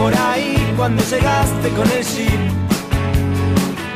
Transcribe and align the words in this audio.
por 0.00 0.14
ahí 0.16 0.56
cuando 0.76 1.02
llegaste 1.04 1.68
con 1.76 1.86
el 1.90 2.02
jeep. 2.12 2.42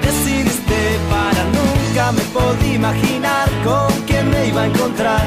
Decidiste 0.02 0.78
para 1.10 1.42
nunca 1.58 2.12
me 2.12 2.24
podía 2.36 2.74
imaginar 2.74 3.48
con 3.64 3.90
quién 4.06 4.30
me 4.30 4.48
iba 4.48 4.62
a 4.62 4.66
encontrar. 4.66 5.26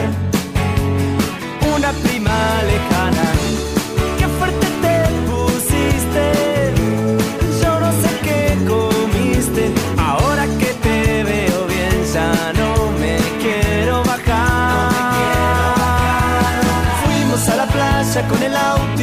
Una 1.75 1.91
prima 2.03 2.37
lejana 2.71 3.25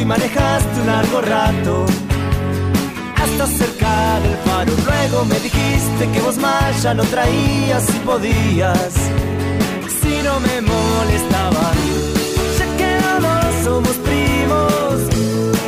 manejaste 0.05 0.81
un 0.81 0.87
largo 0.87 1.21
rato 1.21 1.85
hasta 3.21 3.47
cerca 3.47 4.19
del 4.19 4.35
faro. 4.45 4.71
Luego 4.85 5.25
me 5.25 5.39
dijiste 5.39 6.09
que 6.13 6.21
vos 6.21 6.37
más 6.37 6.83
ya 6.83 6.93
no 6.93 7.03
traías 7.03 7.83
si 7.83 7.99
podías, 7.99 8.93
si 9.99 10.21
no 10.23 10.39
me 10.39 10.61
molestaba. 10.61 11.71
Ya 12.57 12.67
que 12.77 12.91
no 13.25 13.63
somos 13.63 13.95
primos 14.09 14.93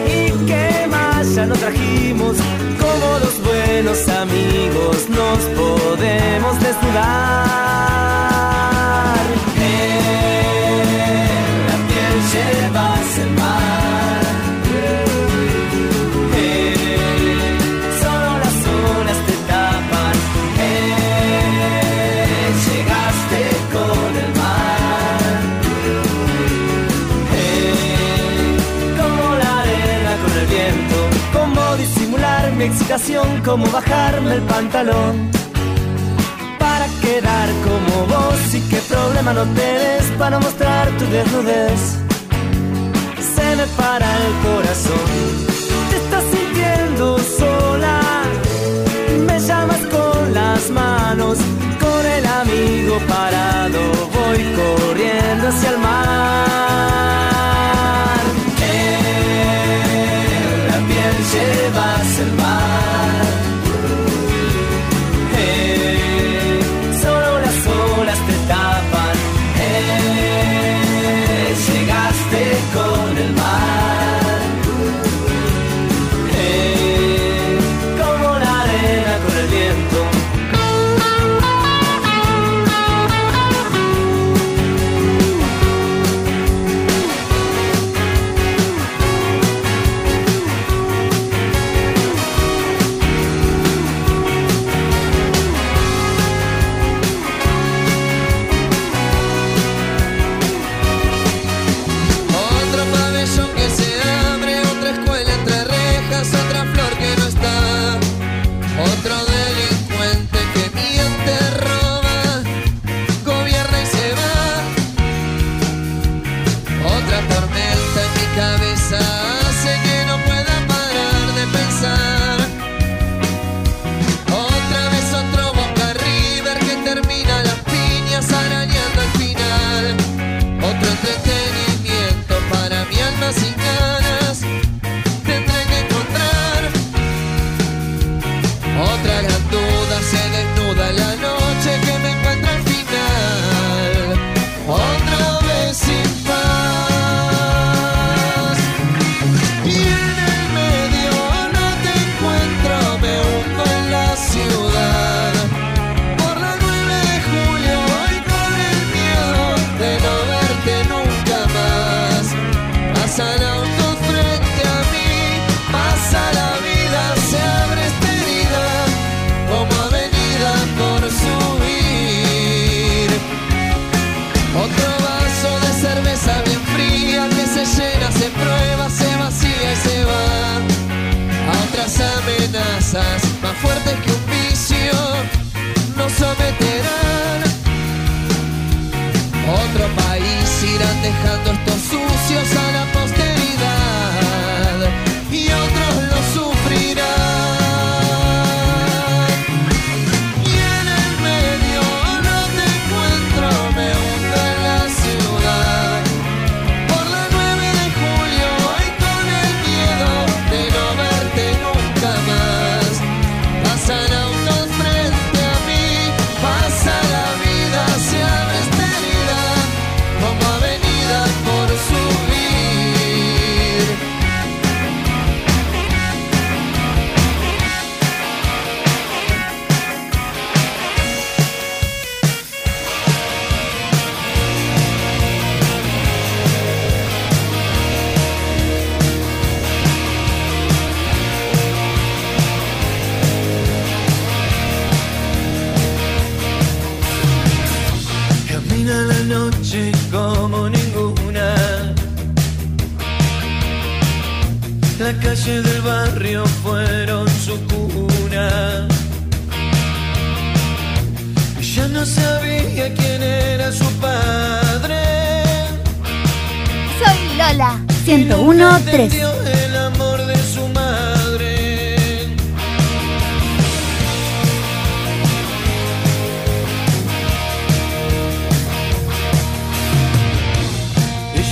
y 0.06 0.46
que 0.46 0.88
más 0.88 1.36
ya 1.36 1.46
no 1.46 1.56
trajimos. 1.56 2.38
Como 2.80 3.20
los 3.20 3.36
buenos 3.44 4.08
amigos 4.10 5.10
nos 5.10 5.40
podemos 5.60 6.60
desnudar. 6.60 7.47
canción 33.18 33.42
como 33.44 33.66
bajarme 33.72 34.36
el 34.36 34.42
pantalón 34.42 35.32
para 36.60 36.86
quedar 37.02 37.50
como 37.64 38.06
vos 38.06 38.54
y 38.54 38.62
qué 38.70 38.78
problema 38.90 39.34
no 39.34 39.44
tenés 39.44 40.04
para 40.18 40.40
mostrar 40.40 40.90
tu 40.98 41.06
desnudez. 41.06 41.98
Se 43.36 43.56
me 43.56 43.66
para 43.78 44.08
el 44.26 44.34
corazón, 44.48 45.10
te 45.90 45.96
estás 45.98 46.24
sintiendo 46.36 47.18
sola, 47.40 48.00
me 49.28 49.40
llamas 49.40 49.82
con 49.96 50.34
las 50.34 50.70
manos, 50.70 51.38
con 51.80 52.06
el 52.06 52.26
amigo 52.26 53.00
parado, 53.08 53.80
voy 54.18 54.42
corriendo 54.60 55.48
hacia 55.48 55.70
el 55.70 55.78
mar. 55.80 55.98
En 58.62 60.68
la 60.70 60.78
piel 60.88 61.16
llevas 61.32 62.20
el 62.20 62.32
mar. 62.34 62.47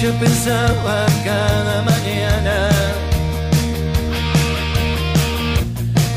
yo 0.05 0.13
pensaba 0.19 1.05
cada 1.24 1.81
mañana. 1.81 2.55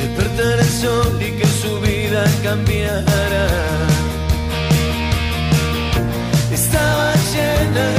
Despertar 0.00 0.58
el 0.58 0.72
sol 0.82 1.18
y 1.28 1.30
que 1.38 1.46
su 1.60 1.72
vida 1.80 2.22
cambiara. 2.42 3.46
Estaba 6.58 7.14
llena 7.32 7.84
de 7.96 7.97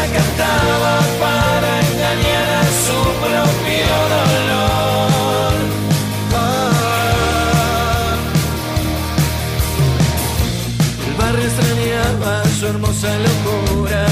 ella 0.00 0.12
cantaba 0.12 0.98
para 1.20 1.80
engañar 1.80 2.48
a 2.60 2.64
su 2.84 2.98
propio 3.20 3.92
dolor. 4.14 5.54
Ah. 6.34 8.16
El 11.06 11.14
barrio 11.18 11.44
extrañaba 11.44 12.32
su 12.58 12.66
hermosa 12.66 13.10
locura. 13.26 14.04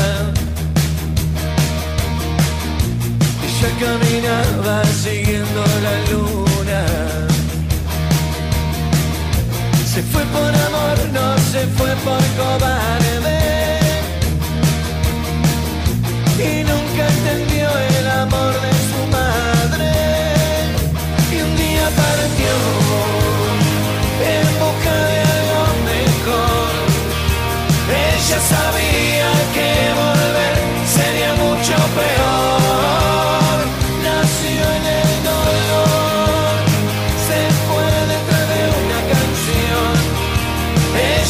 Ella 3.46 3.70
caminaba 3.80 4.84
siguiendo 4.84 5.60
la 5.84 5.94
luna. 6.10 6.80
Se 9.92 10.00
fue 10.02 10.22
por 10.24 10.52
amor, 10.66 10.96
no 11.12 11.38
se 11.50 11.66
fue 11.76 11.92
por 12.04 12.22
cobarde. 12.36 13.37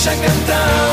deixa 0.08 0.22
cantar. 0.22 0.87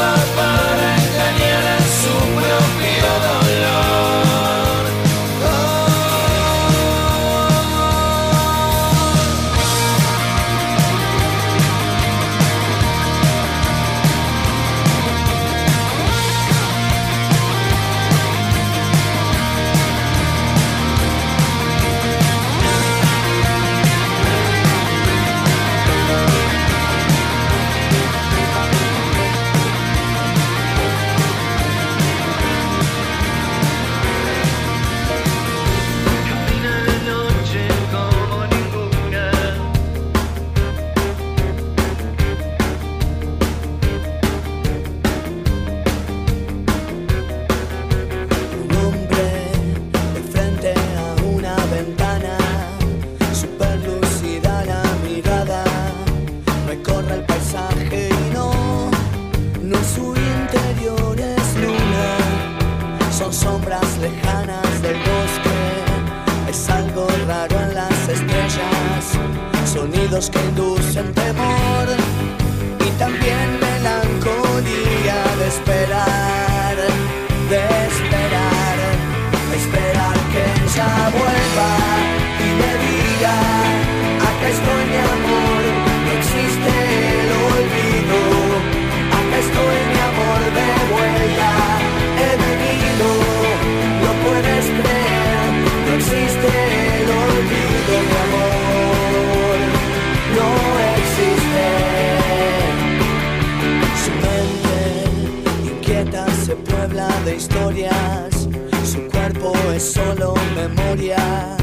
historias, 107.46 108.48
su 108.84 109.08
cuerpo 109.12 109.54
es 109.76 109.84
solo 109.94 110.34
memoria, 110.56 111.56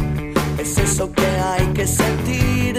es 0.58 0.78
eso 0.78 1.10
que 1.10 1.26
hay 1.26 1.66
que 1.74 1.86
sentir 1.86 2.78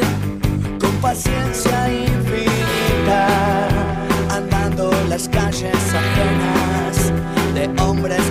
con 0.80 0.92
paciencia 1.02 1.92
infinita, 1.92 3.68
andando 4.30 4.90
las 5.10 5.28
calles 5.28 5.76
ajenas 6.04 7.12
de 7.54 7.82
hombres 7.82 8.22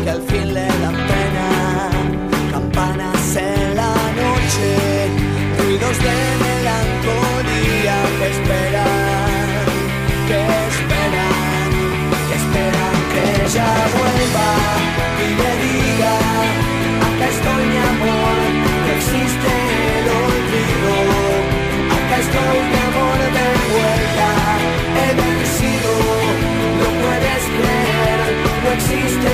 existe 28.95 29.29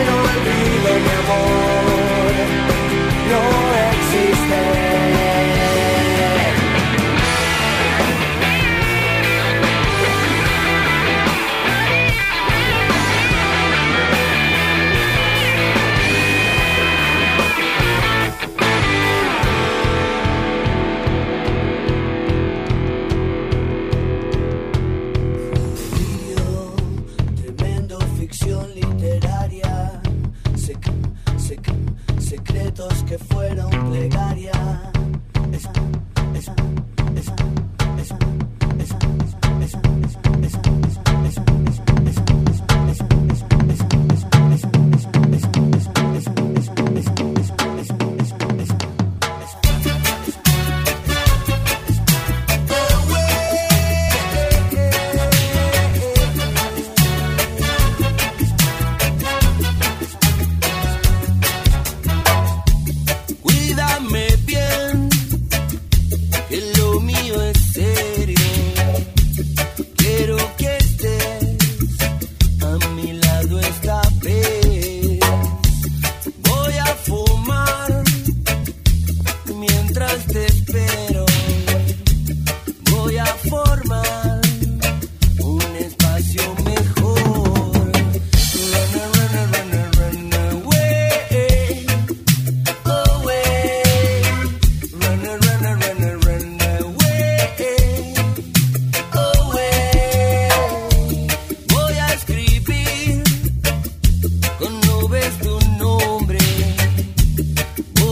el 0.00 0.08
olvido, 0.08 1.00
mi 1.00 1.10
amor. 1.10 2.07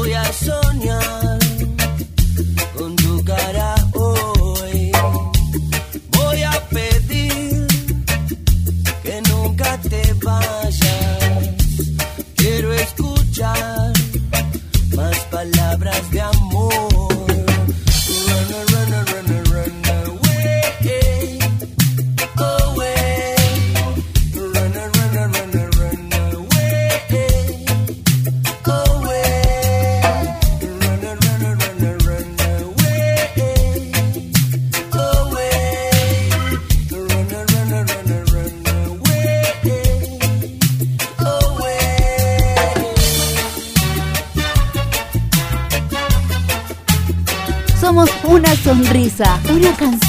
Yeah. 0.07 0.23
so 0.31 0.66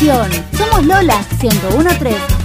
Somos 0.08 0.86
Lola 0.86 1.22
1013. 1.42 2.37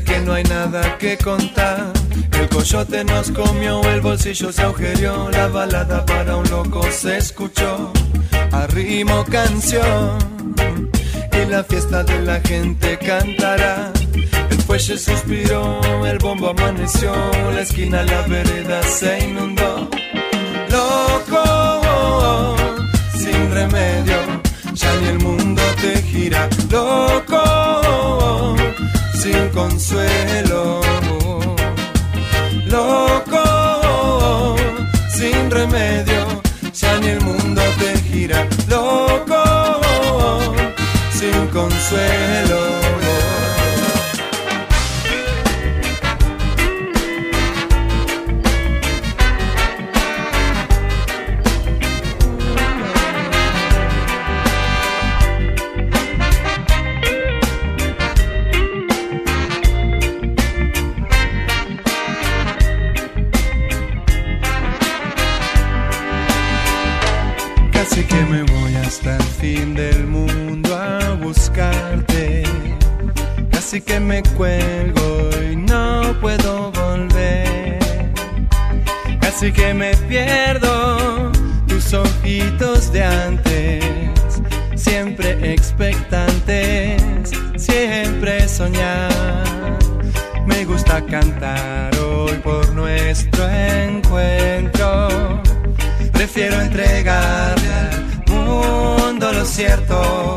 Que 0.00 0.20
no 0.20 0.32
hay 0.32 0.42
nada 0.44 0.96
que 0.96 1.18
contar. 1.18 1.92
El 2.32 2.48
coyote 2.48 3.04
nos 3.04 3.30
comió, 3.30 3.82
el 3.90 4.00
bolsillo 4.00 4.50
se 4.50 4.62
agujereó, 4.62 5.30
la 5.30 5.48
balada 5.48 6.06
para 6.06 6.36
un 6.36 6.48
loco 6.48 6.82
se 6.90 7.18
escuchó. 7.18 7.92
Arrimo 8.52 9.22
canción 9.30 10.16
y 11.30 11.50
la 11.50 11.62
fiesta 11.62 12.02
de 12.04 12.22
la 12.22 12.40
gente 12.40 12.98
cantará. 12.98 13.92
El 14.50 14.62
fuelle 14.62 14.96
suspiró, 14.96 15.78
el 16.06 16.18
bombo 16.18 16.48
amaneció, 16.48 17.12
la 17.52 17.60
esquina, 17.60 18.02
la 18.02 18.22
vereda 18.22 18.82
se 18.84 19.18
inundó. 19.28 19.90
Loco, 20.70 22.56
sin 23.12 23.50
remedio, 23.52 24.16
ya 24.72 24.96
ni 25.02 25.08
el 25.08 25.18
mundo 25.18 25.62
te 25.82 26.00
gira. 26.02 26.48
Loco 26.70 27.81
sin 29.22 29.48
consuelo. 29.50 30.80
Loco, 32.66 34.56
sin 35.16 35.48
remedio, 35.48 36.42
ya 36.74 36.98
ni 36.98 37.08
el 37.08 37.20
mundo 37.20 37.62
te 37.78 37.90
gira. 38.08 38.48
Loco, 38.68 39.42
sin 41.12 41.46
consuelo. 41.48 42.61
Así 79.42 79.50
que 79.50 79.74
me 79.74 79.92
pierdo 80.08 81.32
tus 81.66 81.92
ojitos 81.92 82.92
de 82.92 83.02
antes, 83.02 83.84
siempre 84.76 85.52
expectantes, 85.52 87.02
siempre 87.56 88.46
soñar. 88.46 89.10
Me 90.46 90.64
gusta 90.64 91.04
cantar 91.06 91.90
hoy 91.98 92.34
por 92.34 92.70
nuestro 92.70 93.48
encuentro. 93.48 95.08
Prefiero 96.12 96.60
entregarle 96.60 97.72
al 97.72 98.24
mundo 98.28 99.32
lo 99.32 99.44
cierto 99.44 100.36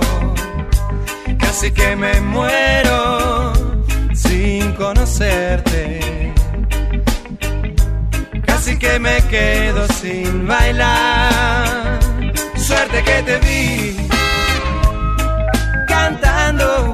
Así 1.48 1.70
que 1.70 1.96
me 1.96 2.20
muero 2.22 3.54
sin 4.16 4.72
conocerte. 4.74 6.06
Que 8.86 9.00
me 9.00 9.20
quedo 9.24 9.88
sin 10.00 10.46
bailar. 10.46 12.00
Suerte 12.56 13.04
que 13.04 13.24
te 13.24 13.38
vi 13.40 14.08
cantando, 15.88 16.94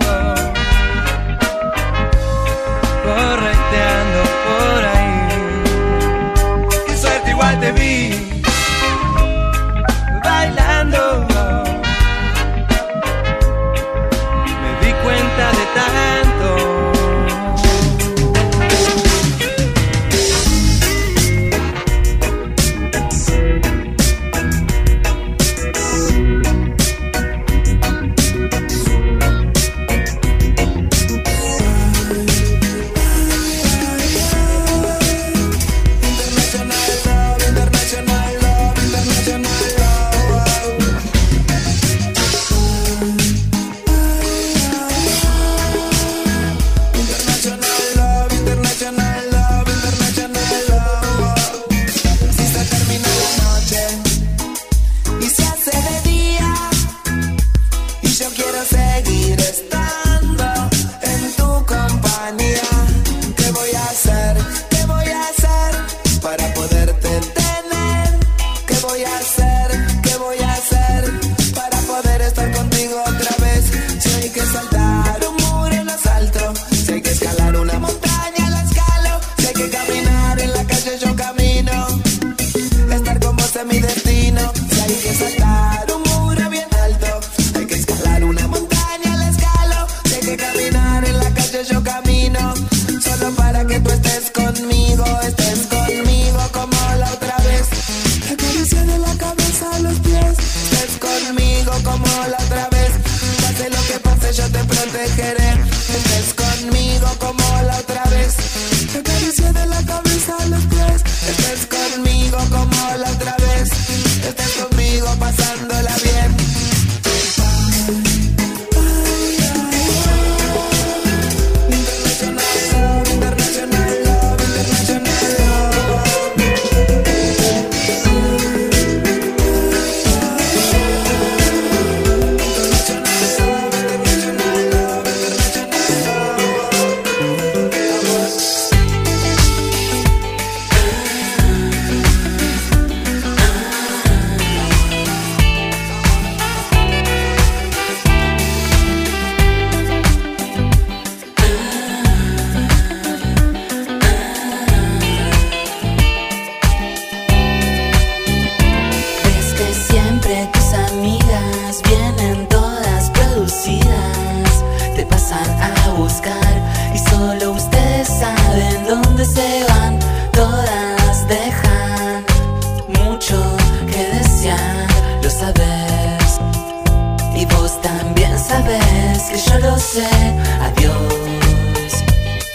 adiós, 179.94 180.94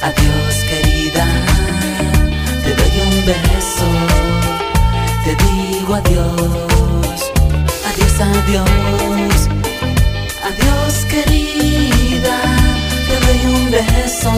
adiós 0.00 0.54
querida. 0.70 1.24
Te 2.64 2.74
doy 2.74 3.00
un 3.02 3.26
beso, 3.26 3.88
te 5.22 5.36
digo 5.44 5.94
adiós, 5.94 7.30
adiós, 7.88 8.20
adiós, 8.20 9.48
adiós 10.48 11.04
querida. 11.10 12.36
Te 13.06 13.14
doy 13.26 13.54
un 13.54 13.70
beso, 13.70 14.32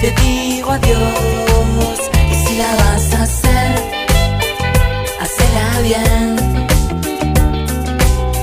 te 0.00 0.10
digo 0.22 0.72
adiós. 0.72 2.10
Y 2.32 2.34
si 2.46 2.58
la 2.58 2.74
vas 2.74 3.14
a 3.14 3.22
hacer, 3.22 3.74
hacela 5.20 5.80
bien, 5.82 6.36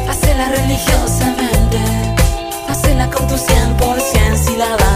hacela 0.08 0.50
religiosa 0.50 1.37
tu 3.28 3.36
100% 3.36 4.36
si 4.36 4.56
la 4.58 4.78
vas 4.78 4.87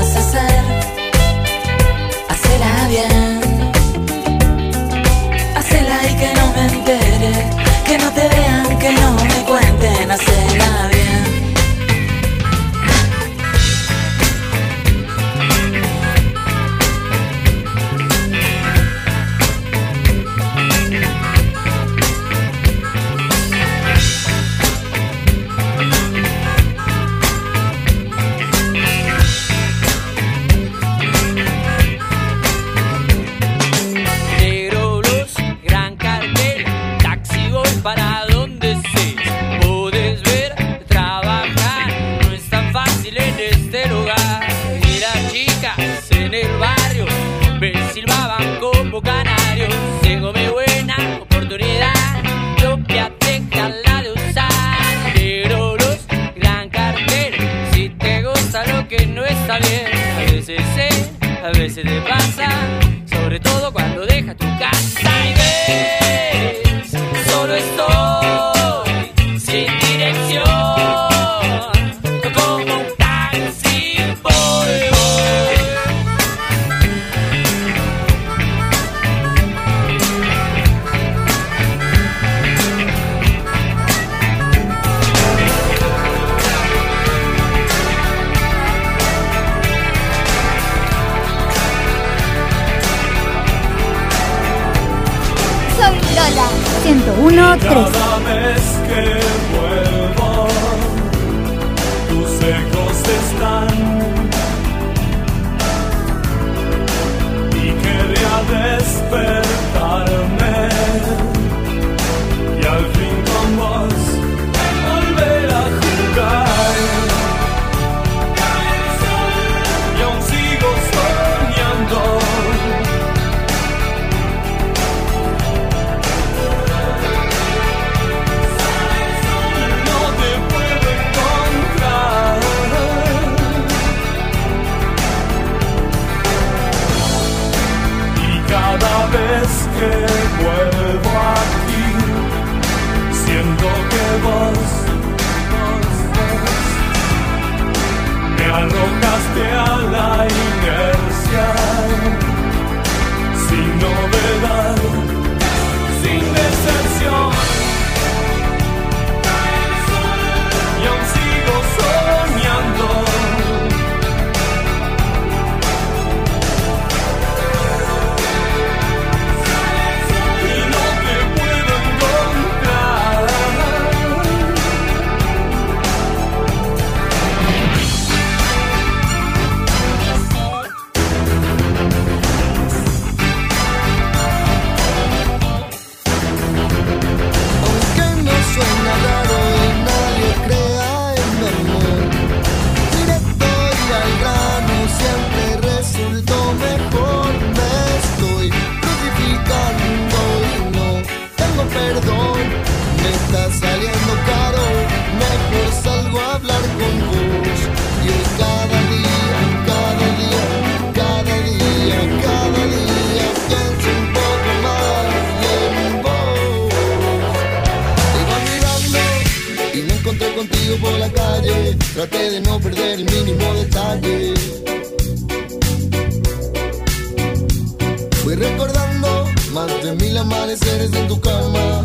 de 229.91 230.05
mil 230.05 230.17
amaneceres 230.17 230.93
en 230.93 231.07
tu 231.07 231.19
cama, 231.19 231.83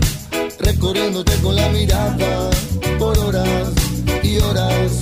recorriéndote 0.61 1.33
con 1.42 1.57
la 1.57 1.69
mirada 1.71 2.51
por 2.99 3.19
horas 3.19 3.69
y 4.23 4.38
horas. 4.38 4.92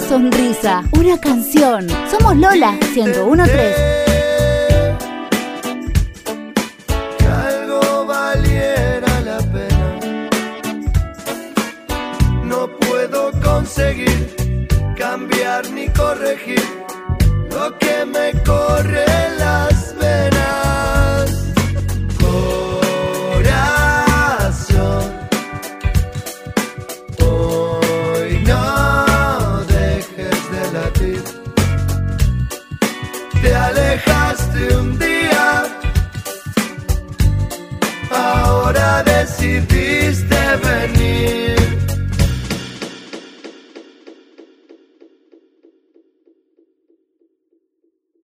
Sonrisa, 0.00 0.82
una 0.98 1.18
canción. 1.18 1.86
Somos 2.10 2.36
Lola 2.36 2.76
1013. 2.92 4.05